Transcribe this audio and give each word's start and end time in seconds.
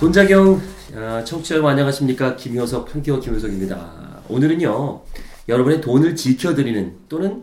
돈자경 0.00 0.60
아, 0.94 1.24
청취자 1.24 1.56
여러분 1.56 1.72
안녕하십니까 1.72 2.36
김효석 2.36 2.94
한기호 2.94 3.18
김효석입니다. 3.18 4.22
오늘은요 4.28 5.02
여러분의 5.48 5.80
돈을 5.80 6.14
지켜드리는 6.14 6.96
또는 7.08 7.42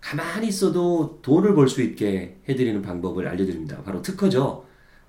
가만히 0.00 0.48
있어도 0.48 1.18
돈을 1.22 1.54
벌 1.54 1.66
수 1.68 1.80
있게 1.80 2.36
해드리는 2.46 2.82
방법을 2.82 3.26
알려드립니다. 3.26 3.82
바로 3.84 4.02
특허죠. 4.02 4.64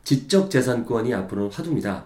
지적 0.06 0.50
재산권이 0.50 1.14
앞으로는 1.14 1.52
화두입니다. 1.52 2.06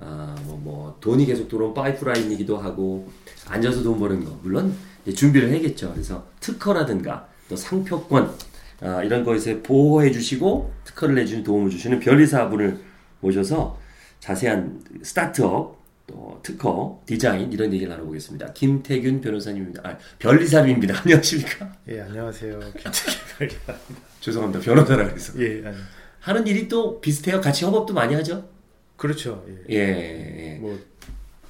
아, 0.00 0.34
뭐, 0.46 0.58
뭐, 0.60 0.96
돈이 1.00 1.26
계속 1.26 1.48
들어온 1.48 1.72
파이프라인이기도 1.72 2.56
하고, 2.58 3.08
앉아서 3.46 3.84
돈 3.84 4.00
버는 4.00 4.24
거. 4.24 4.36
물론, 4.42 4.74
준비를 5.14 5.50
해야겠죠. 5.50 5.92
그래서 5.92 6.26
특허라든가, 6.40 7.28
또 7.48 7.54
상표권, 7.54 8.32
아, 8.80 9.04
이런 9.04 9.22
것에 9.24 9.62
보호해 9.62 10.10
주시고, 10.10 10.72
특허를 10.82 11.14
내주는 11.14 11.44
도움을 11.44 11.70
주시는 11.70 12.00
변리사분을 12.00 12.80
모셔서 13.20 13.78
자세한 14.24 14.82
스타트업, 15.02 15.84
또 16.06 16.40
특허, 16.42 17.02
디자인, 17.04 17.52
이런 17.52 17.70
얘기를 17.74 17.90
나눠보겠습니다. 17.90 18.54
김태균 18.54 19.20
변호사님입니다. 19.20 19.82
아, 19.86 19.98
변리사님입니다. 20.18 20.98
안녕하십니까? 21.04 21.70
예, 21.88 22.00
안녕하세요. 22.00 22.58
김태균 22.72 23.20
변리사. 23.38 23.74
죄송합니다. 24.20 24.64
변호사라 24.64 25.08
그래서. 25.08 25.38
예, 25.42 25.66
아니. 25.66 25.76
하는 26.20 26.46
일이 26.46 26.68
또 26.68 27.02
비슷해요. 27.02 27.42
같이 27.42 27.66
협업도 27.66 27.92
많이 27.92 28.14
하죠? 28.14 28.48
그렇죠. 28.96 29.44
예. 29.68 29.74
예. 29.74 30.58
뭐, 30.58 30.78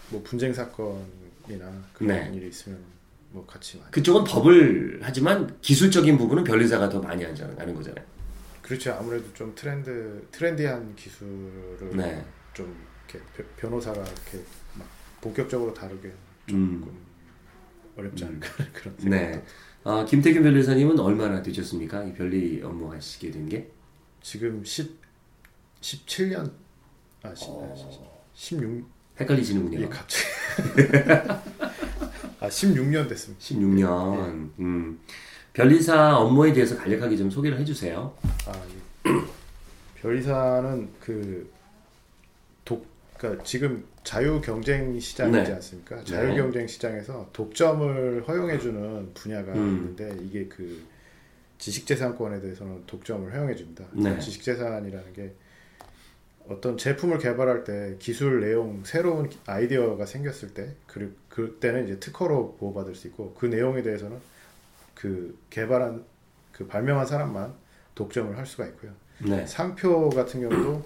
뭐 0.08 0.20
분쟁 0.24 0.52
사건이나 0.52 1.84
그런 1.92 2.08
네. 2.08 2.32
일이 2.34 2.48
있으면 2.48 2.80
뭐 3.30 3.46
같이 3.46 3.78
많이. 3.78 3.92
그쪽은 3.92 4.24
법을 4.24 4.98
하지만 5.00 5.56
기술적인 5.60 6.18
부분은 6.18 6.42
변리사가 6.42 6.88
더 6.88 6.98
많이 6.98 7.22
하는 7.22 7.74
거잖아요. 7.76 8.04
그렇죠. 8.62 8.94
아무래도 8.94 9.32
좀 9.32 9.52
트렌드 9.54 10.26
트렌디한 10.32 10.96
기술을 10.96 11.96
네. 11.96 12.24
좀 12.54 12.74
이렇게 13.08 13.24
변- 13.36 13.46
변호사가 13.56 14.00
이렇게 14.00 14.44
막 14.74 14.86
본격적으로 15.20 15.74
다루기 15.74 16.08
음. 16.52 16.80
조금 16.80 16.96
어렵지 17.96 18.24
않을까 18.24 18.48
그런 18.72 18.94
생각. 18.98 19.10
네. 19.16 19.44
아, 19.84 20.04
김태균 20.08 20.42
변리사님은 20.42 20.98
얼마나 20.98 21.42
되셨습니까? 21.42 22.04
이 22.04 22.14
변리 22.14 22.62
업무 22.62 22.90
하시게 22.92 23.30
된 23.30 23.48
게? 23.48 23.70
지금 24.22 24.64
10 24.64 24.98
17년 25.82 26.50
아, 27.22 27.34
10, 27.34 27.46
어. 27.50 28.24
16 28.34 28.86
헷갈리시는군요. 29.20 29.80
예, 29.82 29.88
갑자기 29.88 30.24
아, 32.40 32.48
16년 32.48 33.08
됐습니다. 33.08 33.44
16년. 33.44 34.50
음. 34.58 35.00
변리사 35.52 36.16
업무에 36.16 36.52
대해서 36.52 36.76
간략하게 36.76 37.16
좀 37.16 37.30
소개를 37.30 37.58
해 37.60 37.64
주세요. 37.64 38.16
아, 38.46 38.52
예. 39.06 39.10
별이사는 40.00 40.90
그 41.00 41.48
독, 41.52 41.63
그러니까 43.18 43.44
지금 43.44 43.84
자유 44.02 44.40
경쟁 44.40 44.98
시장이지 44.98 45.44
네. 45.44 45.52
않습니까? 45.54 45.96
네. 45.96 46.04
자유 46.04 46.34
경쟁 46.34 46.66
시장에서 46.66 47.28
독점을 47.32 48.24
허용해주는 48.26 49.14
분야가 49.14 49.52
음. 49.52 49.96
있는데 49.96 50.16
이게 50.24 50.46
그 50.46 50.82
지식재산권에 51.58 52.40
대해서는 52.40 52.84
독점을 52.86 53.32
허용해줍니다. 53.32 53.84
네. 53.92 54.18
지식재산이라는 54.18 55.12
게 55.12 55.32
어떤 56.48 56.76
제품을 56.76 57.18
개발할 57.18 57.64
때 57.64 57.96
기술 57.98 58.40
내용 58.40 58.84
새로운 58.84 59.30
아이디어가 59.46 60.04
생겼을 60.04 60.52
때 60.52 60.74
그리고 60.86 61.12
그때는 61.30 61.84
이제 61.84 61.98
특허로 61.98 62.56
보호받을 62.58 62.94
수 62.94 63.06
있고 63.08 63.34
그 63.38 63.46
내용에 63.46 63.82
대해서는 63.82 64.18
그 64.94 65.38
개발한 65.50 66.04
그 66.52 66.66
발명한 66.66 67.06
사람만 67.06 67.54
독점을 67.94 68.36
할 68.36 68.44
수가 68.44 68.66
있고요. 68.66 68.92
네. 69.18 69.46
상표 69.46 70.10
같은 70.10 70.40
경우도 70.40 70.84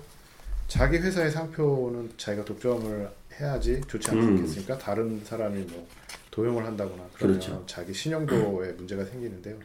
자기 0.69 0.99
회사의 0.99 1.31
상표는 1.31 2.11
자기가 2.19 2.45
독점을 2.45 3.11
해야지 3.41 3.81
좋지 3.89 4.13
음. 4.13 4.37
않겠습니까? 4.37 4.77
다른 4.79 5.25
사람이 5.25 5.63
뭐 5.63 5.89
도용을 6.31 6.65
한다거나 6.65 7.05
그러면 7.15 7.41
그렇죠. 7.41 7.65
자기 7.67 7.93
신용도에 7.93 8.73
문제가 8.73 9.05
생기는데요. 9.05 9.57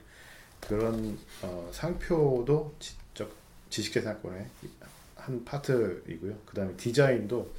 그런 0.61 1.17
어, 1.41 1.69
상표도 1.71 2.73
지적 2.79 3.29
지식재산권의 3.69 4.45
한 5.15 5.43
파트이고요. 5.43 6.35
그다음에 6.45 6.73
디자인도 6.77 7.51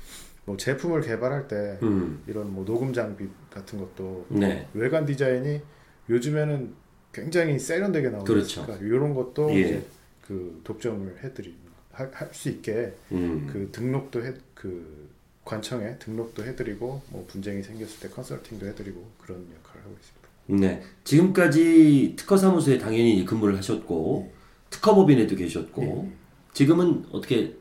뭐 0.46 0.56
제품을 0.56 1.02
개발할 1.02 1.46
때 1.46 1.78
음. 1.82 2.22
이런 2.26 2.52
뭐 2.52 2.64
녹음 2.64 2.92
장비 2.92 3.28
같은 3.50 3.78
것도 3.78 4.26
네. 4.30 4.66
외관 4.72 5.04
디자인이 5.04 5.60
요즘에는 6.08 6.74
굉장히 7.12 7.58
세련되게 7.58 8.08
나오고 8.08 8.24
그렇죠. 8.24 8.66
이런 8.80 9.14
것도 9.14 9.50
예. 9.54 9.60
이제 9.60 9.86
그 10.22 10.60
독점을 10.64 11.22
해드리 11.22 11.54
할 11.94 12.10
수 12.32 12.48
있게 12.50 12.94
음. 13.12 13.48
그 13.52 13.70
등록도 13.72 14.24
해 14.24 14.34
그 14.54 15.08
관청에 15.44 15.98
등록도 15.98 16.42
해드리고 16.44 17.02
뭐 17.10 17.26
분쟁이 17.28 17.62
생겼을 17.62 18.00
때 18.00 18.08
컨설팅도 18.08 18.66
해드리고 18.66 19.10
그런 19.18 19.46
역할을 19.58 19.82
하고 19.84 19.94
있습니다. 20.00 20.24
네. 20.46 20.82
지금까지 21.04 22.14
특허 22.16 22.36
사무소에 22.38 22.78
당연히 22.78 23.24
근무를 23.26 23.56
하셨고, 23.58 24.32
특허법인에도 24.70 25.36
계셨고, 25.36 26.10
예. 26.10 26.16
지금은 26.54 27.06
어떻게, 27.12 27.54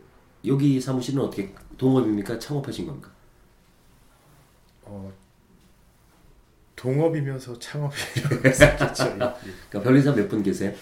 여기 0.46 0.80
사무실은 0.80 1.22
어떻게 1.22 1.54
동업입니까? 1.78 2.40
창업하신 2.40 2.86
겁니까? 2.88 3.12
어, 4.84 5.12
동업이면서 6.76 7.58
창업이라고 7.60 8.36
했었겠죠. 8.48 9.04
그러니까 9.18 9.82
변리사 9.82 10.12
몇 10.14 10.28
분 10.30 10.44
계세요? 10.44 10.74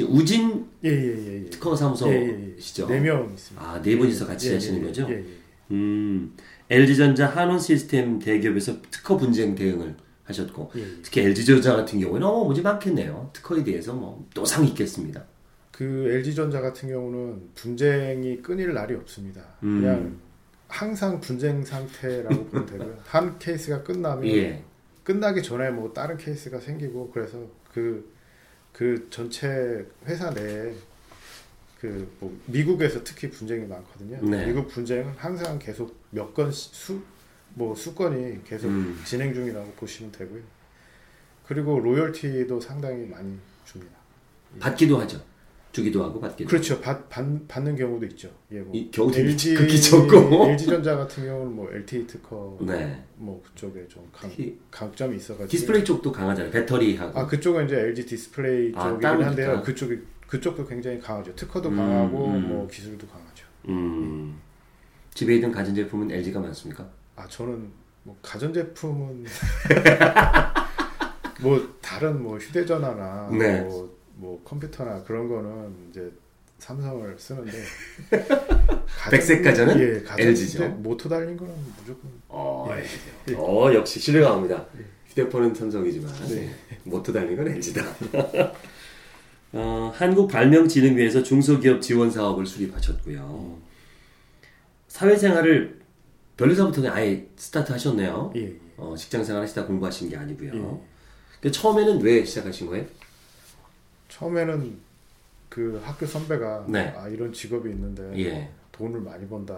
우진 0.00 0.66
예예예 0.82 1.44
예. 1.44 1.50
특허 1.50 1.76
사무소시죠? 1.76 2.86
네명 2.86 3.30
있습니다. 3.32 3.66
아, 3.66 3.82
네 3.82 3.96
분이서 3.96 4.26
같이 4.26 4.50
예, 4.50 4.54
하시는 4.54 4.80
예, 4.80 4.86
거죠? 4.86 5.06
예, 5.10 5.16
예. 5.16 5.24
음, 5.70 6.34
LG전자 6.70 7.26
한원 7.26 7.58
시스템 7.58 8.18
대기업에서 8.18 8.80
특허 8.90 9.16
분쟁 9.16 9.54
대응을 9.54 9.94
하셨고, 10.24 10.70
예, 10.76 10.80
예. 10.80 10.86
특히 11.02 11.20
LG전자 11.22 11.76
같은 11.76 12.00
경우에는 12.00 12.26
어, 12.26 12.44
뭐지 12.44 12.62
많겠네요. 12.62 13.30
특허에 13.34 13.62
대해서 13.64 13.92
뭐 13.92 14.26
또상 14.32 14.64
있겠습니다. 14.64 15.24
그 15.70 16.08
LG전자 16.10 16.60
같은 16.60 16.88
경우는 16.88 17.50
분쟁이 17.54 18.40
끊일 18.40 18.72
날이 18.72 18.94
없습니다. 18.94 19.42
음. 19.62 19.80
그냥 19.80 20.18
항상 20.68 21.20
분쟁 21.20 21.62
상태라고 21.64 22.46
보면 22.46 22.66
되고요. 22.66 22.96
한 23.04 23.38
케이스가 23.38 23.82
끝나면 23.82 24.26
예. 24.28 24.62
끝나기 25.04 25.42
전에 25.42 25.70
뭐 25.70 25.92
다른 25.92 26.16
케이스가 26.16 26.60
생기고 26.60 27.10
그래서 27.10 27.38
그, 27.72 28.10
그 28.72 29.08
전체 29.10 29.86
회사 30.06 30.30
내에 30.30 30.74
그뭐 31.80 32.38
미국에서 32.46 33.02
특히 33.04 33.28
분쟁이 33.30 33.66
많거든요. 33.66 34.18
네. 34.30 34.46
미국 34.46 34.68
분쟁은 34.68 35.14
항상 35.16 35.58
계속 35.58 35.96
몇 36.10 36.32
건 36.34 36.50
수 36.50 37.00
뭐 37.54 37.74
수건이 37.74 38.44
계속 38.44 38.68
음. 38.68 38.98
진행 39.04 39.34
중이라고 39.34 39.72
보시면 39.72 40.10
되고요. 40.12 40.40
그리고 41.46 41.78
로열티도 41.80 42.58
상당히 42.62 43.04
많이 43.06 43.38
줍니다. 43.66 43.92
받기도 44.58 44.98
하죠. 45.00 45.22
주기도 45.72 46.04
하고 46.04 46.20
받기도. 46.20 46.48
그렇죠. 46.48 46.80
받, 46.80 47.08
받, 47.08 47.24
받는 47.48 47.76
경우도 47.76 48.04
있죠. 48.06 48.28
예, 48.52 48.60
뭐이 48.60 48.90
경우도 48.90 49.18
LG, 49.18 49.54
극히 49.54 49.80
적고. 49.80 50.50
LG전자 50.50 50.96
같은 50.96 51.24
경우는 51.24 51.56
뭐 51.56 51.70
LTE 51.72 52.06
특허 52.06 52.58
네. 52.60 53.02
뭐 53.16 53.42
그쪽에 53.42 53.88
좀 53.88 54.06
강, 54.12 54.30
강점이 54.70 55.16
있어 55.16 55.32
가지고 55.32 55.48
디스플레이 55.48 55.84
쪽도 55.84 56.12
강하잖아요. 56.12 56.52
배터리하고. 56.52 57.18
아 57.18 57.26
그쪽은 57.26 57.64
이제 57.64 57.80
LG 57.80 58.04
디스플레이 58.04 58.72
아, 58.76 58.90
쪽이긴 58.90 59.22
한데요. 59.22 59.62
그쪽이 59.62 59.98
그쪽도 60.26 60.66
굉장히 60.66 61.00
강하죠. 61.00 61.34
특허도 61.34 61.70
음, 61.70 61.76
강하고 61.76 62.26
음. 62.26 62.48
뭐 62.48 62.68
기술도 62.68 63.06
강하죠. 63.06 63.46
음. 63.68 64.38
집에 65.14 65.36
있는 65.36 65.50
가전 65.50 65.74
제품은 65.74 66.10
LG가 66.10 66.40
많습니까? 66.40 66.86
아 67.16 67.26
저는 67.26 67.70
뭐 68.02 68.14
가전 68.20 68.52
제품은 68.52 69.24
뭐 71.40 71.74
다른 71.80 72.22
뭐 72.22 72.36
휴대전화나 72.38 73.30
네. 73.30 73.60
뭐, 73.62 73.91
뭐 74.14 74.40
컴퓨터나 74.44 75.02
그런 75.04 75.28
거는 75.28 75.74
이제 75.90 76.10
삼성을 76.58 77.16
쓰는데 77.18 77.50
가전- 78.86 79.10
백색 79.10 79.42
가전은 79.42 79.80
예, 79.80 80.02
가전 80.02 80.26
LG 80.28 80.48
죠. 80.52 80.58
근데 80.60 80.74
모터 80.76 81.08
달린 81.08 81.36
거는 81.36 81.52
무조건 81.78 82.10
어, 82.28 82.68
예. 83.28 83.34
어 83.34 83.72
역시 83.74 83.98
신뢰가 84.00 84.30
갑니다. 84.34 84.64
예. 84.78 84.84
휴대폰은 85.08 85.54
삼성이지만 85.54 86.12
네. 86.28 86.54
모터 86.84 87.12
달린 87.12 87.36
건 87.36 87.48
LG다. 87.48 87.84
어, 89.54 89.92
한국발명진흥회에서 89.94 91.22
중소기업 91.22 91.82
지원 91.82 92.10
사업을 92.10 92.46
수립하셨고요. 92.46 93.58
사회생활을 94.88 95.80
변리사부터 96.36 96.88
아예 96.90 97.26
스타트 97.36 97.72
하셨네요. 97.72 98.32
예, 98.36 98.42
예. 98.44 98.56
어, 98.78 98.94
직장생활 98.96 99.42
하시다 99.42 99.66
공부하신 99.66 100.08
게 100.08 100.16
아니고요. 100.16 100.82
예. 101.44 101.50
처음에는 101.50 102.00
왜 102.02 102.24
시작하신 102.24 102.68
거예요? 102.68 102.86
처음에는 104.12 104.78
그 105.48 105.80
학교 105.84 106.06
선배가 106.06 106.66
네. 106.68 106.94
아 106.96 107.08
이런 107.08 107.32
직업이 107.32 107.70
있는데 107.70 108.02
예. 108.18 108.50
돈을 108.72 109.00
많이 109.00 109.26
번다. 109.26 109.56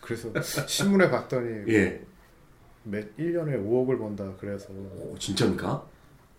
그래서 0.00 0.32
신문에 0.66 1.10
봤더니 1.10 1.72
예. 1.72 2.00
몇 2.84 3.16
1년에 3.16 3.64
5억을 3.64 3.98
번다. 3.98 4.32
그래서 4.40 4.68
오, 4.72 5.16
진짜입니까? 5.18 5.84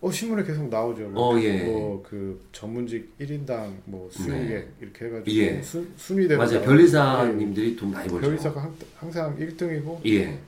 어 0.00 0.10
신문에 0.10 0.42
계속 0.42 0.68
나오죠. 0.68 1.12
어, 1.14 1.38
예. 1.40 1.64
뭐그 1.64 2.48
전문직 2.52 3.16
1인당 3.18 3.76
뭐 3.84 4.10
수익액 4.10 4.48
네. 4.48 4.68
이렇게 4.80 5.04
해가지고 5.06 5.36
예. 5.36 5.62
순, 5.62 5.92
순위대로. 5.96 6.44
나와요. 6.44 6.62
변리사님들이 6.62 7.76
돈 7.76 7.92
많이 7.92 8.06
예. 8.06 8.10
벌죠. 8.10 8.26
변리사가 8.26 8.62
항, 8.62 8.76
항상 8.96 9.36
1등이고 9.38 10.04
예. 10.06 10.38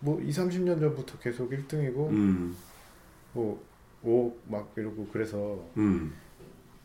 뭐 0.00 0.20
2, 0.20 0.30
30년 0.30 0.78
전부터 0.78 1.18
계속 1.20 1.50
1등이고 1.50 2.10
음. 2.10 2.56
뭐오 3.32 3.71
막 4.48 4.72
이러고 4.76 5.08
그래서 5.12 5.64
음. 5.76 6.12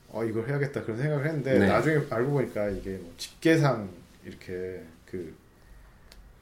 어 0.10 0.24
이걸 0.24 0.48
해야겠다 0.48 0.84
그런 0.84 0.98
생각을 0.98 1.25
했는데 1.25 1.60
네. 1.60 1.68
나중에 1.68 2.06
알고 2.10 2.31
보니까 2.31 2.69
이게 2.69 2.98
뭐 2.98 3.14
집계상 3.18 3.90
이렇게 4.25 4.84
그, 5.06 5.34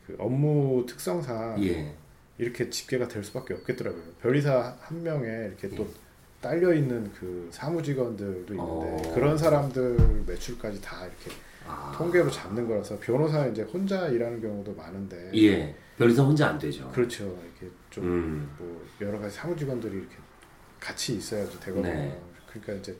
그 0.05 0.15
업무 0.19 0.85
특성상 0.87 1.63
예. 1.63 1.93
이렇게 2.37 2.69
집계가 2.69 3.07
될 3.07 3.23
수밖에 3.23 3.53
없겠더라고요. 3.53 4.03
변리사 4.21 4.75
한 4.81 5.03
명에 5.03 5.47
이렇게 5.47 5.69
또 5.69 5.83
예. 5.83 5.87
딸려 6.41 6.73
있는 6.73 7.11
그 7.13 7.47
사무 7.51 7.81
직원들도 7.81 8.53
있는데 8.53 8.59
어. 8.59 9.13
그런 9.15 9.37
사람들 9.37 10.23
매출까지 10.27 10.81
다 10.81 11.05
이렇게 11.05 11.31
아. 11.67 11.93
통계로 11.97 12.29
잡는 12.29 12.67
거라서 12.67 12.99
변호사 12.99 13.47
이제 13.47 13.63
혼자 13.63 14.07
일하는 14.07 14.41
경우도 14.41 14.75
많은데 14.75 15.31
예. 15.33 15.75
변리사 15.97 16.23
혼자 16.23 16.49
안 16.49 16.59
되죠. 16.59 16.91
그렇죠. 16.91 17.23
이렇게 17.23 17.73
좀 17.89 18.03
음. 18.03 18.55
뭐 18.59 18.85
여러 19.01 19.17
가지 19.17 19.35
사무 19.35 19.55
직원들이 19.55 19.97
이렇게 19.97 20.15
같이 20.85 21.15
있어야지 21.15 21.59
되거든요. 21.59 21.93
네. 21.93 22.21
그러니까 22.47 22.73
이제 22.73 22.95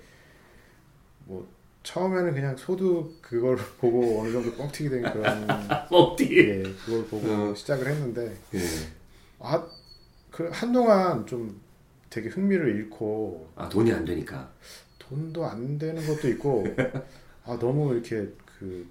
뭐 1.26 1.48
처음에는 1.84 2.34
그냥 2.34 2.58
소득 2.58 3.22
그걸 3.22 3.56
보고 3.78 4.22
어느 4.22 4.32
정도 4.32 4.52
뻥튀기 4.56 4.90
된 4.90 5.04
그런 5.04 5.48
어디? 5.92 6.36
예, 6.36 6.64
그걸 6.64 7.06
보고 7.06 7.28
어. 7.28 7.54
시작을 7.54 7.88
했는데 7.88 8.36
예. 8.56 8.60
아, 9.38 9.68
그 10.32 10.50
한동안 10.52 11.28
좀 11.28 11.62
되게 12.10 12.30
흥미를 12.30 12.76
잃고 12.76 13.52
아 13.56 13.70
돈이 13.70 13.92
안 13.94 14.04
되니까. 14.04 14.52
돈도 14.98 15.46
안 15.46 15.78
되는 15.78 16.04
것도 16.08 16.28
있고 16.30 16.64
아 17.46 17.60
너무 17.60 17.94
이렇게 17.94 18.28
그, 18.58 18.88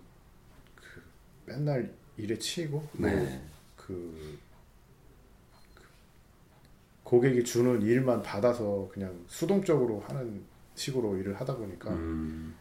그 0.77 1.03
맨날 1.47 1.93
일에 2.17 2.39
치이고 2.39 2.89
뭐 2.93 3.11
네. 3.11 3.43
그, 3.77 3.87
그 3.89 4.39
고객이 7.05 7.45
주는 7.45 7.83
일만 7.83 8.23
받아서 8.23 8.89
그냥 8.93 9.25
수동적으로 9.29 10.01
하는 10.09 10.43
식으로 10.75 11.17
일을 11.19 11.41
하다 11.41 11.57
보니까 11.57 11.91
음. 11.93 12.55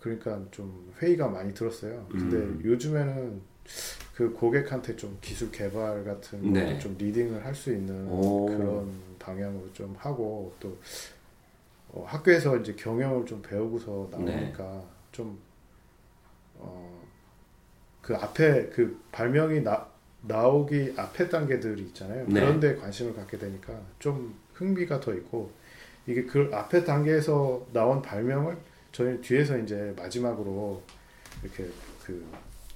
그러니까 0.00 0.40
좀 0.50 0.92
회의가 1.00 1.28
많이 1.28 1.52
들었어요. 1.54 2.06
근데 2.10 2.36
음. 2.36 2.60
요즘에는 2.64 3.40
그 4.14 4.32
고객한테 4.32 4.96
좀 4.96 5.18
기술 5.20 5.50
개발 5.50 6.04
같은 6.04 6.52
네. 6.52 6.78
좀 6.78 6.96
리딩을 6.98 7.44
할 7.44 7.54
수 7.54 7.72
있는 7.72 8.08
오. 8.08 8.46
그런 8.46 8.90
방향으로 9.18 9.72
좀 9.72 9.94
하고 9.98 10.54
또 10.60 10.78
어, 11.90 12.04
학교에서 12.06 12.56
이제 12.58 12.74
경영을 12.74 13.26
좀 13.26 13.42
배우고서 13.42 14.08
네. 14.12 14.18
나오니까 14.18 14.84
좀 15.12 15.38
어, 16.56 17.02
그 18.02 18.14
앞에 18.16 18.68
그 18.70 19.00
발명이 19.12 19.62
나, 19.62 19.86
나오기 20.22 20.94
앞에 20.96 21.28
단계들이 21.28 21.82
있잖아요. 21.84 22.24
네. 22.28 22.40
그런 22.40 22.60
데 22.60 22.76
관심을 22.76 23.14
갖게 23.14 23.38
되니까 23.38 23.72
좀 23.98 24.34
흥미가 24.54 25.00
더 25.00 25.14
있고 25.14 25.50
이게 26.06 26.24
그 26.24 26.50
앞에 26.52 26.84
단계에서 26.84 27.66
나온 27.72 28.00
발명을 28.02 28.56
저희 28.92 29.20
뒤에서 29.20 29.58
이제 29.58 29.92
마지막으로 29.96 30.82
이렇게 31.42 31.66
그 32.04 32.24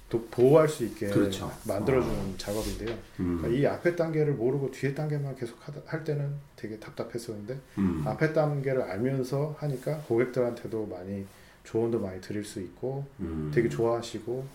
도- 0.09 0.25
보호할 0.29 0.67
수 0.67 0.83
있게 0.85 1.07
그렇죠. 1.07 1.49
만들어주는 1.65 2.37
작업인데요. 2.37 2.95
음. 3.21 3.37
그러니까 3.41 3.47
이 3.47 3.65
앞에 3.65 3.95
단계를 3.95 4.33
모르고 4.33 4.69
뒤에 4.71 4.93
단계만 4.93 5.35
계속 5.35 5.57
하다, 5.65 5.79
할 5.85 6.03
때는 6.03 6.33
되게 6.57 6.77
답답했었는데 6.79 7.57
음. 7.77 8.03
앞에 8.05 8.33
단계를 8.33 8.81
알면서 8.81 9.55
하니까 9.57 9.97
고객들한테도 10.07 10.85
많이 10.87 11.25
조언도 11.63 11.99
많이 11.99 12.19
드릴 12.19 12.43
수 12.43 12.59
있고 12.59 13.05
음. 13.21 13.49
되게 13.53 13.69
좋아하시고 13.69 14.45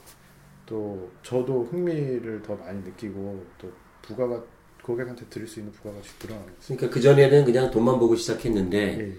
또 0.66 1.10
저도 1.22 1.68
흥미를 1.70 2.42
더 2.42 2.54
많이 2.56 2.82
느끼고 2.82 3.44
또 3.58 3.72
부가가 4.02 4.42
고객한테 4.82 5.24
드릴 5.30 5.46
수 5.46 5.60
있는 5.60 5.72
부가가치 5.72 6.10
늘어나는 6.22 6.46
거죠. 6.46 6.60
그러니까 6.66 6.90
그 6.90 7.00
전에는 7.00 7.44
그냥 7.44 7.70
돈만 7.70 7.98
보고 7.98 8.14
시작했는데 8.14 8.98
예. 8.98 9.12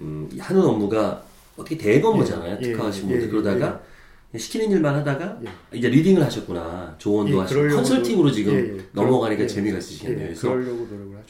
음, 0.00 0.28
이 0.32 0.38
하는 0.38 0.62
업무가 0.62 1.24
어떻게 1.56 1.76
대업무잖아요. 1.76 2.58
예, 2.60 2.72
특화하신 2.72 3.04
예, 3.04 3.08
분들 3.08 3.26
예, 3.26 3.30
그러다가 3.30 3.82
시키는 4.36 4.70
일만 4.70 4.94
하다가 4.96 5.40
예. 5.44 5.78
이제 5.78 5.88
리딩을 5.88 6.22
하셨구나. 6.22 6.94
조언도 6.98 7.36
예, 7.36 7.40
하시고 7.40 7.68
컨설팅으로 7.68 8.30
지금 8.30 8.54
예, 8.54 8.78
예. 8.78 8.84
넘어가니까 8.92 9.46
재미가 9.46 9.74
예, 9.74 9.78
있으시겠네요. 9.78 10.30
예, 10.30 10.34
그래서. 10.34 10.54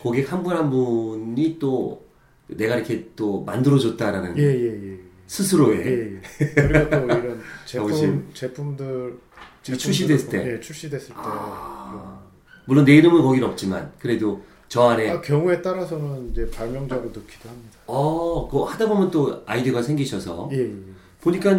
고객 0.00 0.32
한분한 0.32 0.70
분이 0.70 1.59
또 1.59 2.06
내가 2.47 2.76
이렇게 2.76 3.09
또 3.17 3.43
만들어줬다라는 3.43 4.38
예, 4.38 4.43
예, 4.43 4.93
예. 4.93 5.12
스스로의 5.37 5.79
예, 5.87 6.20
예. 6.43 6.52
그리고 6.55 6.90
또 6.90 6.96
이런. 7.08 7.43
제품 7.64 8.31
제품들 8.34 9.19
이 9.67 9.79
출시됐을 9.79 10.29
때. 10.29 10.52
예, 10.52 10.61
출시됐을 10.61 11.08
때 11.08 11.14
아. 11.17 12.20
물론 12.67 12.84
내 12.84 12.96
이름은 12.96 13.23
거긴 13.23 13.43
없지만 13.44 13.93
그래도 13.99 14.44
저 14.69 14.90
안에 14.90 15.08
아, 15.08 15.20
경우에 15.23 15.62
따라서는 15.62 16.31
이제 16.31 16.50
발명자로 16.50 17.05
넣기도 17.05 17.49
합니다. 17.49 17.79
어, 17.87 18.46
그거 18.46 18.64
하다 18.64 18.87
보면 18.88 19.11
또 19.11 19.43
아이디어가 19.46 19.81
생기셔서 19.81 20.50
예, 20.52 20.58
예. 20.58 20.75
보니까 21.23 21.58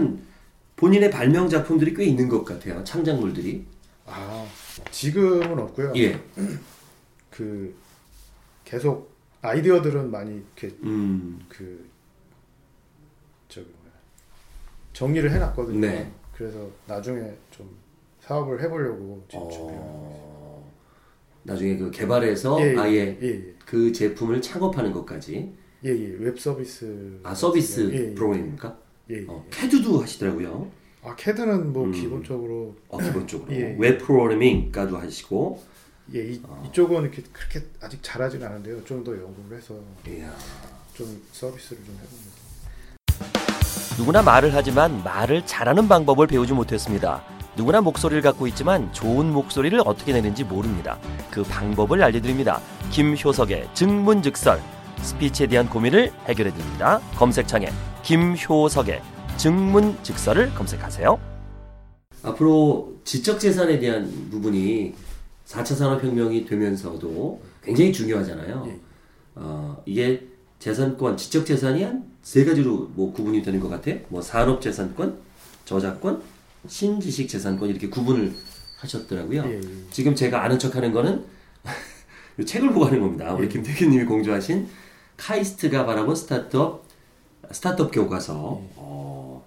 본인의 0.75 1.09
발명 1.09 1.49
작품들이 1.49 1.95
꽤 1.95 2.05
있는 2.05 2.29
것 2.29 2.45
같아요. 2.45 2.83
창작물들이. 2.83 3.65
아 4.05 4.45
지금은 4.91 5.57
없고요. 5.57 5.93
예. 5.95 6.21
그 7.31 7.73
계속 8.65 9.11
아이디어들은 9.41 10.11
많이 10.11 10.35
이렇게 10.35 10.75
음. 10.83 11.39
그 11.49 11.91
저기 13.53 13.67
뭐야 13.67 13.93
정리를 14.93 15.29
해놨거든요. 15.31 15.79
네. 15.79 16.11
그래서 16.35 16.69
나중에 16.87 17.31
좀 17.51 17.69
사업을 18.21 18.61
해보려고 18.61 19.23
지금 19.29 19.49
준비하고 19.49 19.81
어, 19.83 20.71
나중에 21.43 21.77
그 21.77 21.91
개발해서 21.91 22.59
예, 22.61 22.73
예, 22.73 22.77
아예 22.77 23.17
예, 23.21 23.27
예. 23.27 23.53
그 23.65 23.91
제품을 23.91 24.41
창업하는 24.41 24.91
것까지 24.93 25.53
예, 25.85 25.89
예, 25.89 26.15
웹 26.19 26.39
서비스. 26.39 27.19
아 27.23 27.35
서비스 27.35 27.89
예, 27.91 28.11
예. 28.11 28.15
프로그램입니까? 28.15 28.77
예, 29.11 29.15
예. 29.21 29.25
어, 29.27 29.45
캐드도 29.51 30.01
하시더라고요. 30.01 30.71
아 31.03 31.15
캐드는 31.15 31.73
뭐 31.73 31.83
음. 31.85 31.91
기본적으로 31.91 32.75
어, 32.87 32.97
기본적으로 32.97 33.51
예. 33.53 33.75
웹 33.77 33.97
프로그래밍까지 33.99 34.95
하시고. 34.95 35.61
예, 36.15 36.31
이, 36.33 36.41
아. 36.45 36.63
이쪽은 36.67 37.01
이렇게 37.03 37.21
그렇게 37.31 37.65
아직 37.81 37.99
잘하진 38.01 38.43
않은데요. 38.43 38.83
좀 38.85 39.03
더 39.03 39.11
연구를 39.13 39.57
해서 39.57 39.73
이야. 40.07 40.33
좀 40.93 41.21
서비스를 41.31 41.83
좀 41.83 41.93
해봅니다. 41.95 42.42
누구나 43.97 44.23
말을 44.23 44.55
하지만 44.55 45.03
말을 45.03 45.45
잘하는 45.45 45.87
방법을 45.87 46.25
배우지 46.25 46.53
못했습니다. 46.53 47.21
누구나 47.55 47.79
목소리를 47.81 48.23
갖고 48.23 48.47
있지만 48.47 48.91
좋은 48.91 49.31
목소리를 49.31 49.79
어떻게 49.85 50.13
내는지 50.13 50.43
모릅니다. 50.43 50.97
그 51.29 51.43
방법을 51.43 52.01
알려드립니다. 52.01 52.59
김효석의 52.91 53.69
증문즉설 53.75 54.59
스피치에 54.97 55.45
대한 55.47 55.69
고민을 55.69 56.11
해결해 56.25 56.51
드립니다. 56.51 56.99
검색창에 57.15 57.69
김효석의 58.01 59.01
증문즉설을 59.37 60.55
검색하세요. 60.55 61.19
앞으로 62.23 62.93
지적 63.03 63.39
재산에 63.39 63.77
대한 63.77 64.29
부분이 64.31 64.95
4차 65.45 65.75
산업혁명이 65.75 66.45
되면서도 66.45 67.41
굉장히 67.63 67.93
중요하잖아요. 67.93 68.65
예. 68.69 68.79
어, 69.35 69.77
이게 69.85 70.25
재산권, 70.63 71.17
지적 71.17 71.45
재산이 71.45 71.83
한 71.83 72.13
세 72.23 72.45
가지로 72.45 72.89
뭐 72.95 73.11
구분이 73.11 73.43
되는 73.43 73.59
것 73.59 73.67
같아요. 73.67 73.99
뭐 74.07 74.21
산업 74.21 74.61
재산권, 74.61 75.19
저작권, 75.65 76.23
신지식 76.67 77.27
재산권 77.27 77.69
이렇게 77.69 77.89
구분을 77.89 78.33
하셨더라고요. 78.79 79.43
예, 79.45 79.55
예. 79.57 79.61
지금 79.91 80.15
제가 80.15 80.43
아는 80.43 80.57
척하는 80.57 80.93
거는 80.93 81.23
이 82.39 82.45
책을 82.45 82.71
보고 82.71 82.85
하는 82.85 83.01
겁니다. 83.01 83.33
우리 83.33 83.45
예. 83.45 83.49
김태균님이 83.49 84.05
공조하신 84.05 84.67
카이스트가 85.17 85.85
바라본 85.85 86.15
스타트업 86.15 86.85
스타트업 87.51 87.91
교과서. 87.91 88.61
어, 88.77 89.45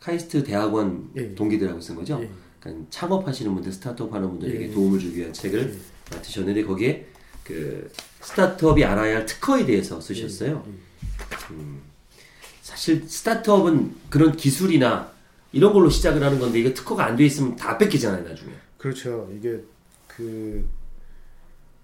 카이스트 0.00 0.42
대학원 0.42 1.10
예. 1.16 1.34
동기들하고 1.36 1.80
쓴 1.80 1.94
거죠. 1.94 2.18
예. 2.20 2.28
그러니까 2.58 2.86
창업하시는 2.90 3.54
분들, 3.54 3.72
스타트업 3.72 4.12
하는 4.12 4.28
분들에게 4.30 4.68
예. 4.68 4.72
도움을 4.72 4.98
주기 4.98 5.18
위한 5.20 5.32
책을 5.32 5.72
예. 5.72 6.16
맡으셨는데 6.16 6.64
거기에 6.64 7.06
그 7.48 7.90
스타트업이 8.20 8.84
알아야 8.84 9.16
할 9.16 9.26
특허에 9.26 9.64
대해서 9.64 9.98
쓰셨어요. 10.00 10.64
예. 10.68 11.54
사실 12.60 13.08
스타트업은 13.08 13.94
그런 14.10 14.36
기술이나 14.36 15.10
이런 15.52 15.72
걸로 15.72 15.88
시작을 15.88 16.22
하는 16.22 16.38
건데 16.38 16.60
이게 16.60 16.74
특허가 16.74 17.06
안 17.06 17.16
돼 17.16 17.24
있으면 17.24 17.56
다 17.56 17.78
뺏기잖아요 17.78 18.22
나중에. 18.28 18.52
그렇죠. 18.76 19.30
이게 19.34 19.58
그 20.06 20.68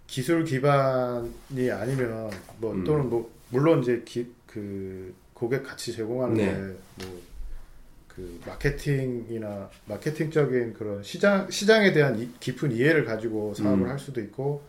기술 0.06 0.44
기반이 0.44 1.71
아니면 1.73 2.30
뭐 2.59 2.73
음. 2.75 2.85
또는 2.85 3.09
뭐 3.09 3.33
물론 3.49 3.83
이제 3.83 4.02
기, 4.04 4.26
그 4.47 5.14
고객 5.33 5.62
가치 5.64 5.92
제공하는데 5.94 6.44
네. 6.44 6.75
뭐그 6.99 8.40
마케팅이나 8.47 9.71
마케팅적인 9.87 10.75
그런 10.75 11.02
시장 11.02 11.50
시장에 11.50 11.92
대한 11.94 12.18
이- 12.21 12.28
깊은 12.38 12.71
이해를 12.73 13.06
가지고 13.06 13.54
사업을 13.54 13.87
음. 13.87 13.90
할 13.90 13.99
수도 13.99 14.21
있고 14.21 14.62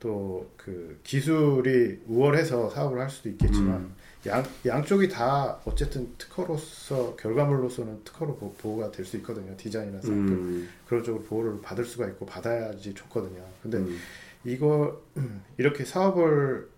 또 0.00 0.46
그 0.56 0.98
기술이 1.04 2.00
우월해서 2.06 2.70
사업을 2.70 3.00
할 3.00 3.08
수도 3.08 3.28
있겠지만 3.28 3.76
음. 3.76 3.94
양 4.26 4.44
양쪽이 4.66 5.08
다 5.08 5.60
어쨌든 5.64 6.12
특허로서 6.18 7.14
결과물로서는 7.16 8.02
특허로 8.04 8.34
보, 8.36 8.52
보호가 8.54 8.90
될 8.90 9.04
수 9.06 9.16
있거든요. 9.18 9.56
디자인이나 9.56 10.00
샘플 10.00 10.32
음. 10.34 10.68
그런 10.88 11.04
쪽으로 11.04 11.22
보호를 11.22 11.60
받을 11.62 11.84
수가 11.84 12.06
있고 12.08 12.26
받아야지 12.26 12.92
좋거든요. 12.94 13.42
근데 13.62 13.78
음. 13.78 13.96
이거 14.44 15.00
이렇게 15.56 15.84
사업을 15.84 16.68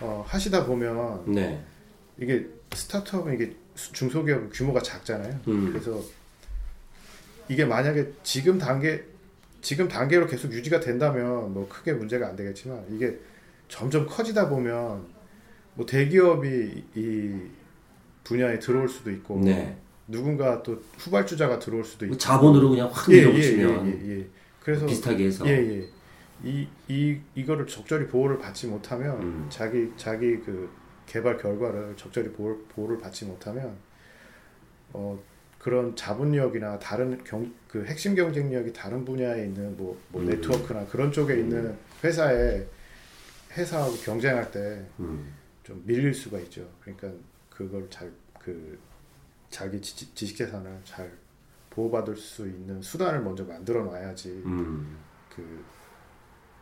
어, 0.00 0.24
하시다 0.26 0.64
보면 0.66 1.32
네. 1.34 1.64
이게 2.18 2.46
스타트업은 2.72 3.34
이게 3.34 3.56
수- 3.74 3.92
중소기업 3.92 4.50
규모가 4.52 4.80
작잖아요. 4.80 5.40
음. 5.48 5.72
그래서 5.72 6.00
이게 7.48 7.64
만약에 7.64 8.12
지금 8.22 8.58
단계 8.58 9.04
지금 9.60 9.88
단계로 9.88 10.26
계속 10.26 10.52
유지가 10.52 10.80
된다면 10.80 11.52
뭐 11.52 11.68
크게 11.68 11.92
문제가 11.92 12.28
안 12.28 12.36
되겠지만 12.36 12.84
이게 12.90 13.18
점점 13.68 14.06
커지다 14.06 14.48
보면 14.48 15.06
뭐 15.74 15.86
대기업이 15.86 16.84
이 16.94 17.34
분야에 18.24 18.58
들어올 18.58 18.88
수도 18.88 19.10
있고 19.10 19.40
네. 19.40 19.76
누군가 20.06 20.62
또 20.62 20.82
후발주자가 20.98 21.58
들어올 21.58 21.84
수도 21.84 22.06
있고 22.06 22.12
뭐 22.12 22.18
자본으로 22.18 22.70
그냥 22.70 22.88
확 22.92 23.10
예, 23.12 23.16
예, 23.16 23.20
밀어붙이면 23.20 23.86
예, 23.86 23.90
예, 23.90 24.18
예. 24.18 24.26
그래서 24.62 24.86
비슷하게 24.86 25.26
해서 25.26 25.46
예, 25.46 25.52
예. 25.52 25.88
이, 26.44 26.68
이, 26.88 27.18
이거를 27.34 27.66
적절히 27.66 28.06
보호를 28.06 28.38
받지 28.38 28.66
못하면 28.66 29.20
음. 29.22 29.46
자기, 29.48 29.90
자기 29.96 30.38
그 30.38 30.70
개발 31.06 31.36
결과를 31.36 31.96
적절히 31.96 32.30
보호, 32.30 32.58
보호를 32.68 32.98
받지 32.98 33.24
못하면 33.24 33.76
어, 34.92 35.18
그런 35.58 35.94
자본력이나 35.96 36.78
다른 36.78 37.22
경, 37.24 37.52
그 37.66 37.84
핵심 37.84 38.14
경쟁력이 38.14 38.72
다른 38.72 39.04
분야에 39.04 39.44
있는 39.44 39.76
뭐, 39.76 40.00
뭐 40.08 40.22
음. 40.22 40.28
네트워크나 40.28 40.86
그런 40.86 41.10
쪽에 41.10 41.38
있는 41.38 41.76
회사에 42.02 42.64
회사하고 43.52 43.94
경쟁할 43.96 44.50
때좀 44.50 44.86
음. 45.00 45.82
밀릴 45.84 46.14
수가 46.14 46.38
있죠. 46.40 46.68
그러니까 46.80 47.10
그걸 47.50 47.88
잘 47.90 48.10
그 48.48 48.78
자기 49.50 49.80
지, 49.82 50.14
지식 50.14 50.36
재산을 50.38 50.78
잘 50.84 51.12
보호받을 51.68 52.16
수 52.16 52.46
있는 52.46 52.80
수단을 52.80 53.20
먼저 53.20 53.44
만들어 53.44 53.84
놔야지 53.84 54.42
음. 54.46 54.96
그 55.28 55.62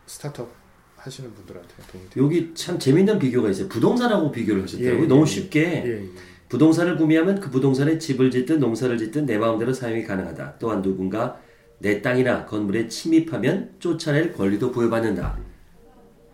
스타트업 0.05 0.51
하시는 0.97 1.33
분들한테 1.33 1.73
도움이 1.89 2.09
돼요. 2.09 2.25
여기 2.25 2.53
참 2.53 2.77
재밌는 2.77 3.19
비교가 3.19 3.49
있어요. 3.49 3.69
부동산하고 3.69 4.31
비교를 4.31 4.63
하셨더라고요. 4.63 5.03
예, 5.03 5.07
너무 5.07 5.21
예, 5.21 5.25
쉽게 5.25 5.61
예, 5.85 6.03
예. 6.03 6.09
부동산을 6.49 6.97
구매하면 6.97 7.39
그 7.39 7.49
부동산에 7.49 7.97
집을 7.97 8.31
짓든 8.31 8.59
농사를 8.59 8.97
짓든 8.97 9.25
내 9.25 9.37
마음대로 9.37 9.73
사용이 9.73 10.03
가능하다. 10.03 10.55
또한 10.59 10.81
누군가 10.81 11.37
내 11.79 12.01
땅이나 12.01 12.45
건물에 12.45 12.87
침입하면 12.87 13.71
쫓아낼 13.79 14.33
권리도 14.33 14.71
부여받는다. 14.71 15.37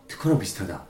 특허랑 0.08 0.38
비슷하다. 0.38 0.86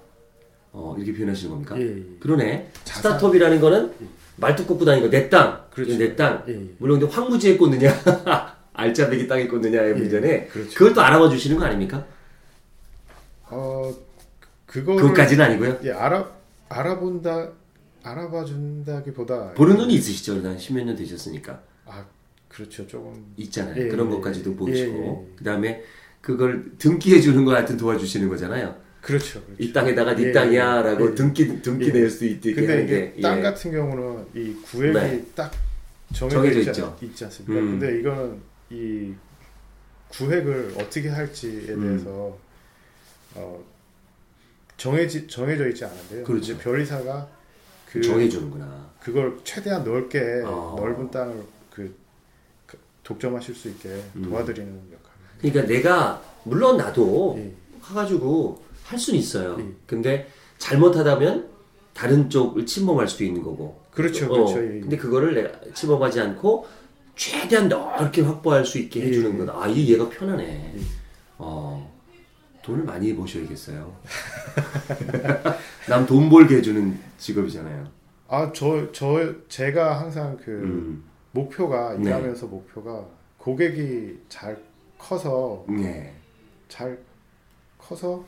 어, 0.73 0.95
이렇게 0.99 1.14
표현하시는 1.14 1.50
겁니까? 1.50 1.78
예, 1.78 1.97
예. 1.99 2.02
그러네. 2.21 2.71
자산- 2.85 3.12
스타트업이라는 3.12 3.61
거는 3.61 3.93
말뚝 4.37 4.66
꽂고 4.66 4.85
다니는 4.85 5.09
거. 5.11 5.16
내 5.16 5.28
땅. 5.31 5.64
그렇죠. 5.73 5.97
내 5.97 6.14
땅. 6.16 6.43
예, 6.49 6.52
예. 6.54 6.69
물론 6.78 6.99
근데 7.00 7.12
황무지에 7.14 7.57
꽂느냐, 7.57 7.88
알짜배기 8.75 9.26
땅에 9.28 9.47
꽂느냐의 9.47 9.90
예, 9.90 9.95
문제네. 9.95 10.47
그렇죠. 10.49 10.71
그걸 10.75 10.93
또 10.93 11.00
알아봐 11.00 11.28
주시는 11.31 11.59
거 11.59 11.64
아닙니까? 11.64 12.04
어 13.50 13.93
그거를 14.66 15.00
그것까지는 15.02 15.45
아니고요. 15.45 15.78
예, 15.85 15.93
알아 15.93 16.28
알아본다 16.69 17.49
알아봐 18.04 18.44
준다기보다 18.44 19.54
보는 19.54 19.76
눈이 19.78 19.94
있으시죠? 19.94 20.34
한 20.44 20.58
십몇 20.58 20.84
년 20.84 20.94
되셨으니까. 20.94 21.62
아 21.87 22.04
그렇죠 22.49 22.87
조금 22.87 23.32
있잖아요. 23.37 23.82
예, 23.82 23.88
그런 23.88 24.06
예, 24.08 24.11
것까지도 24.16 24.52
예, 24.52 24.56
보시고 24.56 25.26
예, 25.26 25.32
예. 25.32 25.37
그다음에 25.37 25.82
그걸 26.20 26.76
등기해 26.78 27.20
주는 27.20 27.44
거 27.44 27.54
하여튼 27.54 27.76
도와주시는 27.76 28.28
거잖아요. 28.28 28.76
그렇죠. 29.00 29.42
그렇죠. 29.44 29.62
이 29.62 29.73
땅에다가 29.73 30.14
네 30.14 30.28
예, 30.28 30.32
땅이야라고 30.32 31.11
예. 31.11 31.14
등기 31.14 31.62
등기 31.62 31.88
예. 31.88 31.92
낼수 31.92 32.26
있게 32.26 32.54
근데 32.54 32.73
하는데 32.73 33.12
이게 33.16 33.23
땅 33.23 33.38
예. 33.38 33.42
같은 33.42 33.73
경우는 33.73 34.26
이 34.34 34.54
구획이 34.62 34.99
네. 34.99 35.25
딱 35.34 35.50
정해져, 36.12 36.58
있지, 36.58 36.70
있죠. 36.70 36.96
있지 37.00 37.25
않습니까? 37.25 37.61
음. 37.61 37.78
근데 37.78 38.00
이거는 38.00 38.40
이 38.70 39.14
구획을 40.08 40.75
어떻게 40.78 41.08
할지에 41.08 41.75
음. 41.75 41.80
대해서 41.82 42.38
어, 43.34 43.64
정해지 44.76 45.26
정해져 45.26 45.68
있지 45.68 45.84
않은데요. 45.84 46.25
그렇죠. 46.25 46.52
이제 46.52 46.62
별이사가 46.62 47.28
그 47.94 48.02
정해 48.02 48.28
주는구나. 48.28 48.90
그걸 48.98 49.38
최대한 49.44 49.84
넓게 49.84 50.42
어. 50.44 50.74
넓은 50.76 51.10
땅을 51.12 51.44
그, 51.70 51.94
그 52.66 52.76
독점하실 53.04 53.54
수 53.54 53.68
있게 53.68 53.88
음. 54.16 54.28
도와드리는 54.28 54.68
역할입니다. 54.68 55.38
그러니까 55.38 55.72
내가 55.72 56.22
물론 56.42 56.76
나도 56.76 57.36
예. 57.38 57.52
가가지고 57.80 58.60
할 58.82 58.98
수는 58.98 59.20
있어요. 59.20 59.56
예. 59.60 59.66
근데 59.86 60.28
잘못하다면 60.58 61.48
다른 61.92 62.28
쪽을 62.28 62.66
침범할 62.66 63.06
수도 63.06 63.22
있는 63.22 63.44
거고. 63.44 63.80
그렇죠, 63.92 64.26
어, 64.26 64.28
그렇죠. 64.30 64.58
예, 64.58 64.76
예. 64.76 64.80
근데 64.80 64.96
그거를 64.96 65.34
내가 65.34 65.50
침범하지 65.72 66.20
않고 66.20 66.66
최대한 67.14 67.68
넓게 67.68 68.22
확보할 68.22 68.64
수 68.64 68.78
있게 68.78 69.02
예, 69.02 69.06
해주는 69.06 69.34
예. 69.34 69.38
거다. 69.38 69.62
아, 69.62 69.68
이 69.68 69.88
얘가 69.92 70.08
편하네. 70.08 70.72
예. 70.76 70.80
어, 71.38 71.93
돈을 72.64 72.85
많이 72.85 73.14
버셔야겠어요. 73.14 73.94
남 75.88 76.06
돈 76.06 76.28
벌게 76.30 76.56
해주는 76.56 76.99
직업이잖아요. 77.18 77.87
아, 78.28 78.50
저, 78.54 78.90
저, 78.92 79.35
제가 79.49 80.00
항상 80.00 80.37
그 80.42 80.50
음, 80.50 81.04
목표가, 81.33 81.94
네. 81.99 82.04
일하면서 82.09 82.47
목표가 82.47 83.04
고객이 83.38 84.18
잘 84.28 84.56
커서, 84.99 85.64
네. 85.68 86.14
잘 86.68 86.99
커서 87.78 88.25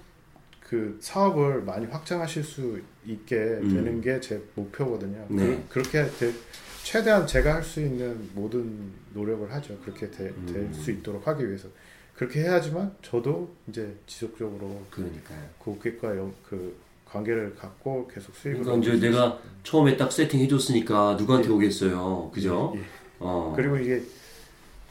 그 0.61 0.99
사업을 1.00 1.62
많이 1.62 1.87
확장하실 1.87 2.45
수 2.45 2.81
있게 3.07 3.37
음. 3.37 3.73
되는 3.73 4.00
게 4.00 4.21
제 4.21 4.43
목표거든요. 4.55 5.26
네. 5.31 5.64
그, 5.71 5.78
렇게 5.78 6.05
최대한 6.83 7.26
제가 7.26 7.55
할 7.55 7.62
수 7.62 7.81
있는 7.81 8.28
모든 8.35 8.93
노력을 9.14 9.50
하죠. 9.52 9.78
그렇게 9.85 10.11
될 10.11 10.28
음. 10.37 10.73
수 10.75 10.90
있도록 10.90 11.26
하기 11.26 11.47
위해서. 11.47 11.69
그렇게 12.16 12.40
해야지만 12.40 12.94
저도 13.02 13.50
이제 13.68 13.94
지속적으로 14.06 14.80
그러니까요. 14.90 15.38
고객과 15.58 16.16
연, 16.16 16.32
그 16.49 16.75
관계를 17.04 17.54
갖고 17.54 18.08
계속 18.08 18.35
수익을 18.35 18.62
그러니까 18.62 18.94
이제 18.94 19.08
내가. 19.11 19.38
처음에 19.62 19.96
딱 19.96 20.11
세팅 20.11 20.40
해 20.40 20.49
줬으니까 20.49 21.16
누구한테 21.18 21.49
예. 21.49 21.52
오겠어요. 21.52 22.30
그죠? 22.32 22.73
예, 22.75 22.80
예. 22.80 22.85
어. 23.20 23.52
그리고 23.54 23.76
이게 23.76 24.02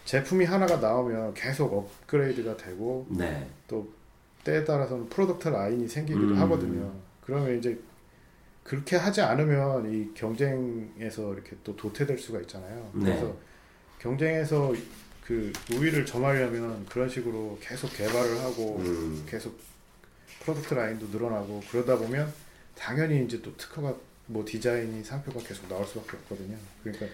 제품이 0.05 0.45
하나가 0.45 0.77
나오면 0.77 1.33
계속 1.33 1.73
업그레이드가 1.73 2.57
되고 2.57 3.07
네. 3.09 3.47
또 3.67 3.91
때에 4.43 4.63
따라서는 4.63 5.09
product 5.09 5.47
line이 5.47 5.87
생기기도 5.87 6.27
음. 6.27 6.37
하거든요. 6.41 6.93
그러면 7.25 7.57
이제 7.57 7.79
그렇게 8.63 8.95
하지 8.97 9.21
않으면 9.21 9.91
이 9.91 10.13
경쟁에서 10.13 11.33
이렇게 11.33 11.55
또 11.63 11.75
도태될 11.75 12.19
수가 12.19 12.39
있잖아요. 12.41 12.91
네. 12.93 13.05
그래서 13.05 13.35
경쟁에서 13.99 14.73
그 15.25 15.51
우위를 15.73 16.05
점하려면 16.05 16.85
그런 16.85 17.09
식으로 17.09 17.57
계속 17.61 17.91
개발을 17.93 18.39
하고 18.41 18.77
음. 18.79 19.25
계속 19.27 19.59
product 20.41 20.73
line도 20.75 21.07
늘어나고 21.07 21.63
그러다 21.71 21.97
보면 21.97 22.31
당연히 22.75 23.25
이제 23.25 23.41
또 23.41 23.55
특허가 23.57 23.95
뭐 24.27 24.45
디자인이 24.45 25.03
상표가 25.03 25.39
계속 25.39 25.67
나올 25.67 25.85
수밖에 25.85 26.17
없거든요. 26.17 26.55
그러니까 26.83 27.07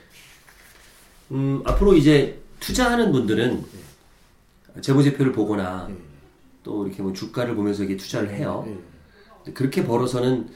음, 1.31 1.61
앞으로 1.65 1.95
이제 1.95 2.41
투자하는 2.59 3.13
분들은 3.13 3.63
예. 4.75 4.81
재무제표를 4.81 5.31
보거나 5.31 5.87
예. 5.89 5.95
또 6.63 6.85
이렇게 6.85 7.01
뭐 7.01 7.13
주가를 7.13 7.55
보면서 7.55 7.83
이게 7.83 7.95
투자를 7.95 8.31
해요. 8.31 8.65
예. 9.47 9.53
그렇게 9.53 9.85
벌어서는 9.85 10.49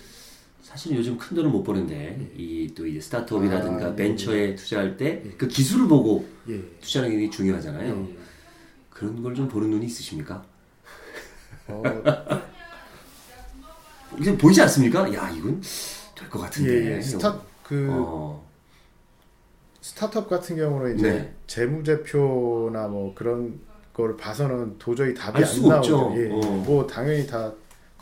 사실 0.65 0.95
요즘 0.98 1.15
큰 1.17 1.36
돈을 1.36 1.51
못 1.51 1.63
버는데 1.63 2.31
이 2.36 2.74
또 2.75 2.86
이제 2.88 3.00
스타트업이라든가 3.00 3.86
아, 3.86 3.91
예. 3.91 3.95
벤처에 3.95 4.55
투자할 4.55 4.98
때 4.98 5.22
예. 5.24 5.29
그 5.38 5.48
기술을 5.48 5.88
보고 5.88 6.27
예. 6.50 6.60
투자하는 6.81 7.19
게 7.19 7.29
중요하잖아요. 7.29 8.07
예. 8.10 8.17
그런 8.89 9.22
걸 9.22 9.36
좀 9.36 9.48
보는 9.48 9.69
눈이 9.69 9.86
있으십니까? 9.86 10.43
어, 11.67 11.84
이제 14.19 14.36
보이지 14.38 14.60
않습니까? 14.63 15.01
야 15.13 15.29
이건 15.29 15.62
될 16.15 16.29
것 16.29 16.39
같은데. 16.39 16.93
예, 16.93 16.98
예. 16.98 17.01
스타 17.01 17.39
그 17.63 17.88
어, 17.91 18.43
스타트업 19.81 20.27
같은 20.27 20.55
경우는 20.55 20.98
이제 20.98 21.12
네. 21.12 21.34
재무제표나 21.45 22.88
뭐 22.88 23.13
그런 23.13 23.60
걸 23.93 24.17
봐서는 24.17 24.79
도저히 24.79 25.13
답이 25.13 25.43
알안 25.43 25.67
나오죠. 25.69 26.13
예. 26.17 26.29
어. 26.31 26.39
뭐 26.65 26.88
당연히 26.88 27.27
다 27.27 27.53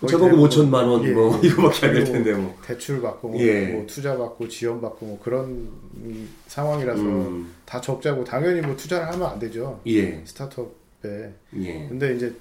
대부분 0.07 0.39
5천만 0.39 0.73
원, 0.87 1.03
예, 1.05 1.11
뭐 1.11 1.39
예. 1.43 1.47
이거밖에 1.47 1.87
안 1.87 1.93
될 1.93 2.03
텐데 2.03 2.33
뭐. 2.33 2.57
대출 2.65 3.01
받고 3.01 3.29
뭐, 3.29 3.39
예. 3.41 3.67
뭐 3.67 3.85
투자 3.87 4.17
받고 4.17 4.47
지원 4.47 4.81
받고 4.81 5.05
뭐 5.05 5.19
그런 5.23 5.69
음, 5.95 6.29
상황이라서 6.47 7.01
음, 7.01 7.53
다 7.65 7.79
적자고 7.81 8.23
당연히 8.23 8.61
뭐 8.61 8.75
투자를 8.75 9.07
하면 9.13 9.27
안 9.29 9.39
되죠. 9.39 9.79
예, 9.87 10.21
스타트업에. 10.25 11.33
예. 11.57 11.87
근데 11.89 12.15
이제 12.15 12.33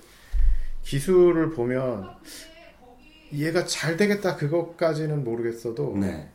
기술을 0.84 1.50
보면 1.50 2.08
얘가 3.32 3.64
잘 3.64 3.96
되겠다 3.96 4.36
그것까지는 4.36 5.24
모르겠어도 5.24 5.96
네. 5.98 6.28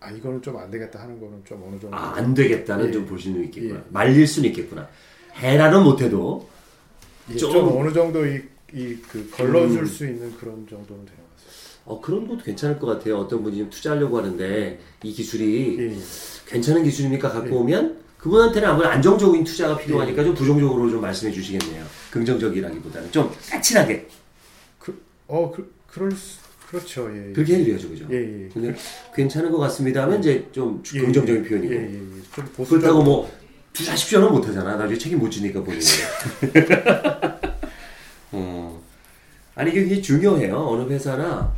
아 0.00 0.10
이거는 0.10 0.42
좀 0.42 0.56
안 0.58 0.70
되겠다 0.70 1.00
하는 1.00 1.18
거는 1.18 1.42
좀 1.44 1.62
어느 1.66 1.80
정도 1.80 1.96
아, 1.96 2.14
안 2.16 2.34
되겠다는 2.34 2.88
예. 2.88 2.92
좀볼 2.92 3.18
수는 3.18 3.44
있겠구나. 3.44 3.80
예. 3.80 3.82
말릴 3.90 4.26
수는 4.26 4.50
있겠구나. 4.50 4.88
해라는 5.36 5.82
못해도 5.84 6.48
예, 7.30 7.36
좀- 7.36 7.52
좀, 7.52 7.76
어느 7.78 7.92
정도 7.92 8.24
이, 8.26 8.40
이 8.76 8.96
그 9.10 9.28
걸러줄 9.30 9.80
음. 9.80 9.86
수 9.86 10.04
있는 10.04 10.30
그런 10.36 10.66
정도는 10.68 11.04
되는 11.06 11.16
것 11.22 11.36
같습니다. 11.36 11.80
어, 11.86 12.00
그런 12.00 12.28
것도 12.28 12.42
괜찮을 12.44 12.78
것 12.78 12.86
같아요. 12.86 13.18
어떤 13.18 13.42
분이 13.42 13.58
좀 13.58 13.70
투자하려고 13.70 14.18
하는데 14.18 14.78
이 15.02 15.12
기술이 15.12 15.76
예, 15.78 15.84
예. 15.92 15.96
괜찮은 16.46 16.82
기술이니까 16.84 17.30
갖고 17.30 17.48
예. 17.48 17.52
오면 17.52 17.98
그분한테는 18.18 18.68
아무래도 18.68 18.92
안정적인 18.92 19.44
투자가 19.44 19.76
필요하니까 19.78 20.24
좀 20.24 20.34
부정적으로 20.34 20.90
좀 20.90 21.00
말씀해 21.00 21.32
주시겠네요. 21.32 21.84
긍정적이라기보다는 22.10 23.12
좀 23.12 23.30
까칠하게 23.50 24.08
어, 25.28 25.50
그, 25.54 25.74
그럴 25.88 26.12
수, 26.12 26.38
그렇죠. 26.68 27.10
예. 27.12 27.30
예. 27.30 27.32
그렇게 27.32 27.54
해드려야죠, 27.54 27.88
그죠? 27.88 28.06
예, 28.10 28.16
예. 28.16 28.48
근데 28.52 28.74
괜찮은 29.14 29.50
것 29.50 29.58
같습니다 29.58 30.02
하면 30.04 30.20
이제 30.20 30.46
좀 30.52 30.82
예, 30.94 31.00
긍정적인 31.00 31.44
예, 31.44 31.48
표현이고 31.48 31.74
예, 31.74 31.78
예, 31.78 31.84
예. 31.94 31.98
좀 32.34 32.44
보수적. 32.54 32.68
그렇다고 32.80 33.02
뭐 33.02 33.30
투자하십시오는 33.72 34.30
못하잖아. 34.32 34.76
나중에 34.76 34.98
책임 34.98 35.18
못 35.18 35.30
지니까 35.30 35.62
본인이. 35.62 35.84
어. 39.56 39.60
아니 39.60 39.70
이게 39.70 39.80
굉장히 39.80 40.02
중요해요. 40.02 40.56
어느 40.56 40.88
회사나 40.90 41.52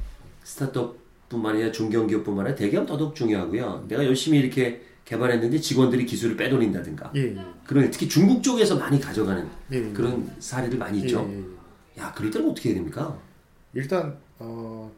스타트업뿐만 0.45 1.55
아니라 1.57 1.73
중견기업뿐만 1.73 2.47
아니라 2.47 2.57
대기업 2.57 2.87
더더욱 2.87 3.15
중요하고요. 3.15 3.87
내가 3.89 4.05
열심히 4.05 4.39
이렇게 4.39 4.83
개발했는데 5.05 5.59
직원들이 5.59 6.05
기술을 6.07 6.37
빼돌린다든가 6.37 7.13
예, 7.17 7.35
예. 7.35 7.39
그런 7.67 7.91
특히 7.91 8.09
중국 8.09 8.43
쪽에서 8.43 8.77
많이 8.77 9.01
가져가는 9.01 9.47
예, 9.73 9.77
예. 9.77 9.93
그런 9.93 10.31
사례들 10.39 10.79
많이 10.79 11.01
있죠. 11.01 11.27
예, 11.31 11.35
예, 11.35 11.39
예. 11.99 12.01
야 12.03 12.13
그럴 12.15 12.31
때는 12.31 12.51
어떻게 12.51 12.71
해야 12.71 12.77
됩니까? 12.77 13.19
일단 13.75 14.17
어, 14.39 14.91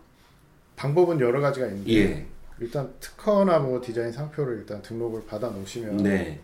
방법은 0.77 1.21
여러 1.21 1.41
가지가 1.41 1.67
있는데 1.69 1.93
예. 1.95 2.27
일단 2.59 2.93
특허나 3.01 3.61
뭐 3.61 3.81
디자인 3.81 4.13
상표를 4.13 4.59
일단 4.59 4.83
등록을 4.83 5.25
받아 5.27 5.49
놓으시면 5.49 5.99
네. 5.99 6.41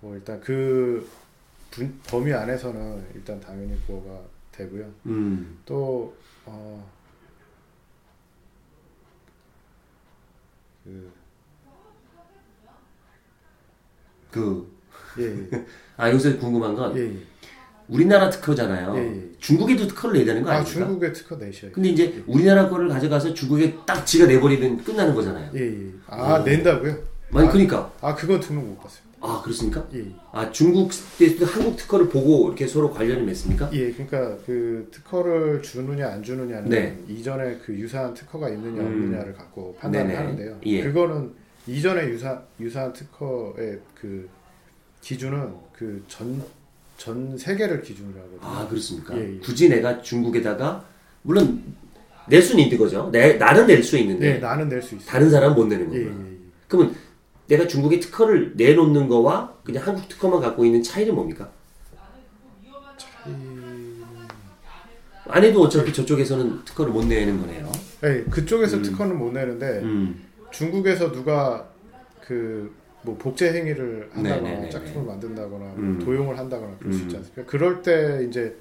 뭐 0.00 0.14
일단 0.14 0.38
그 0.40 1.08
분- 1.70 1.98
범위 2.06 2.32
안에서는 2.32 3.02
일단 3.14 3.40
당연히 3.40 3.74
보호가 3.86 4.20
되고요. 4.52 4.92
음. 5.06 5.58
또 5.64 6.14
어, 6.44 6.88
그, 10.84 11.12
그, 14.30 14.72
예, 15.18 15.24
예, 15.24 15.66
아, 15.96 16.08
여기서 16.10 16.38
궁금한 16.38 16.74
건, 16.74 16.96
예, 16.96 17.02
예. 17.02 17.16
우리나라 17.88 18.30
특허잖아요. 18.30 18.94
예, 18.96 19.00
예. 19.00 19.32
중국에도 19.38 19.86
특허를 19.86 20.16
내야 20.16 20.24
되는 20.26 20.42
거아 20.42 20.56
아닙니까? 20.56 20.78
중국의 20.86 21.12
특허 21.12 21.36
내셔야 21.36 21.72
근데 21.72 21.88
이제 21.90 22.22
우리나라 22.26 22.68
거를 22.68 22.88
가져가서 22.88 23.34
중국에 23.34 23.76
딱 23.86 24.04
지가 24.04 24.26
내버리면 24.26 24.84
끝나는 24.84 25.14
거잖아요. 25.14 25.50
예, 25.54 25.60
예. 25.60 25.92
아 26.06 26.34
어. 26.34 26.38
낸다고요? 26.44 27.11
아니, 27.32 27.48
아, 27.48 27.50
그러니까. 27.50 27.92
아 28.00 28.14
그건 28.14 28.40
등록 28.40 28.64
못 28.64 28.80
받습니다. 28.80 29.12
아, 29.20 29.40
그렇습니까? 29.42 29.86
예, 29.94 30.04
아, 30.32 30.50
중국 30.50 30.90
때도 31.18 31.46
한국 31.46 31.76
특허를 31.76 32.08
보고 32.08 32.48
이렇게 32.48 32.66
서로 32.66 32.90
관련을 32.90 33.24
맺습니까? 33.24 33.70
예, 33.72 33.92
그러니까 33.92 34.36
그 34.44 34.88
특허를 34.90 35.62
주느냐 35.62 36.08
안 36.08 36.22
주느냐는 36.22 36.68
네. 36.68 36.98
이전에 37.08 37.58
그 37.64 37.72
유사한 37.74 38.12
특허가 38.14 38.48
있느냐 38.48 38.80
음. 38.82 38.86
없느냐를 38.86 39.32
갖고 39.34 39.76
판단을 39.78 40.08
네네. 40.08 40.18
하는데요. 40.18 40.58
예. 40.66 40.82
그거는 40.82 41.30
이전에 41.68 42.08
유사 42.08 42.42
유사한 42.58 42.92
특허의 42.92 43.78
그 43.94 44.28
기준은 45.00 45.52
그 45.72 46.02
전 46.08 46.42
전 46.98 47.36
세계를 47.36 47.82
기준으로 47.82 48.14
하거든요. 48.16 48.40
아, 48.42 48.68
그렇습니까? 48.68 49.16
예, 49.16 49.34
예. 49.34 49.38
굳이 49.38 49.68
내가 49.68 50.00
중국에다가, 50.02 50.84
물론, 51.22 51.60
낼 52.28 52.40
수는 52.40 52.62
있는 52.62 52.78
거죠. 52.78 53.08
내, 53.10 53.32
나는 53.32 53.66
낼 53.66 53.82
수 53.82 53.98
있는데, 53.98 54.34
네, 54.34 54.38
나는 54.38 54.68
낼 54.68 54.80
수 54.80 54.94
있어요. 54.94 55.08
다른 55.08 55.28
사람은 55.28 55.56
못 55.56 55.66
내는 55.66 55.92
예, 55.92 55.98
예, 55.98 56.04
거구나. 56.04 56.26
예. 56.28 56.32
그러면 56.68 56.94
내가 57.52 57.66
중국의 57.66 58.00
특허를 58.00 58.52
내놓는 58.56 59.08
거와 59.08 59.54
그냥 59.64 59.86
한국 59.86 60.08
특허만 60.08 60.40
갖고 60.40 60.64
있는 60.64 60.82
차이는 60.82 61.14
뭡니까? 61.14 61.50
안 65.28 65.44
해도 65.44 65.62
어차피 65.62 65.92
저쪽에서는 65.92 66.64
특허를 66.64 66.92
못 66.92 67.06
내는 67.06 67.40
거네요. 67.40 67.70
예, 68.04 68.24
그쪽에서 68.24 68.78
음. 68.78 68.82
특허는 68.82 69.16
못 69.18 69.32
내는데 69.32 69.80
음. 69.82 70.24
중국에서 70.50 71.12
누가 71.12 71.68
그 72.20 72.82
뭐 73.02 73.16
복제 73.18 73.52
행위를 73.52 74.10
한다거나 74.12 74.42
네네네네. 74.42 74.70
짝퉁을 74.70 75.06
만든다거나 75.06 75.64
뭐 75.64 75.74
음. 75.76 75.98
도용을 75.98 76.38
한다거나 76.38 76.76
그럴 76.78 76.92
수 76.92 77.00
음. 77.00 77.04
있지 77.04 77.16
않습니까? 77.16 77.44
그럴 77.50 77.82
때 77.82 78.24
이제 78.28 78.56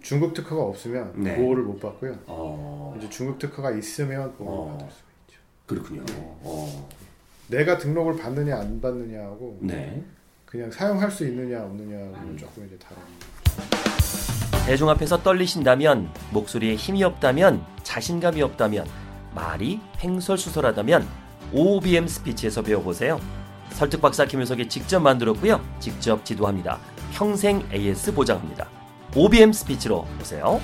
중국 0.00 0.34
특허가 0.34 0.62
없으면 0.62 1.12
네. 1.16 1.36
보호를 1.36 1.64
못 1.64 1.80
받고요. 1.80 2.16
어, 2.26 2.94
이제 2.98 3.08
중국 3.10 3.38
특허가 3.38 3.72
있으면 3.72 4.34
보호를 4.36 4.72
어. 4.74 4.78
받을 4.78 4.92
수가 4.92 5.08
있죠. 5.26 5.40
그렇군요. 5.66 6.04
어, 6.42 6.88
내가 7.48 7.78
등록을 7.78 8.16
받느냐 8.16 8.56
안 8.56 8.80
받느냐하고 8.80 9.58
네. 9.60 10.02
그냥 10.46 10.70
사용할 10.70 11.10
수 11.10 11.26
있느냐 11.26 11.62
없느냐는 11.64 12.14
음. 12.14 12.36
조금 12.38 12.66
이제 12.66 12.76
다른. 12.78 13.02
대중 14.66 14.88
앞에서 14.90 15.22
떨리신다면, 15.22 16.08
목소리에 16.30 16.76
힘이 16.76 17.02
없다면, 17.02 17.64
자신감이 17.82 18.42
없다면, 18.42 18.86
말이 19.34 19.80
횡설수설하다면 20.02 21.08
OBM 21.52 22.06
스피치에서 22.06 22.62
배워보세요. 22.62 23.20
설득 23.70 24.00
박사 24.00 24.24
김효석이 24.24 24.68
직접 24.68 25.00
만들었고요. 25.00 25.60
직접 25.80 26.24
지도합니다. 26.24 26.78
평생 27.12 27.66
AS 27.72 28.14
보장합니다. 28.14 28.68
OBM 29.16 29.52
스피치로 29.52 30.06
오세요. 30.20 30.60